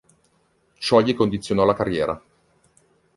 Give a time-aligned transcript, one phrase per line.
[0.79, 2.19] Ciò gli condizionò la carriera.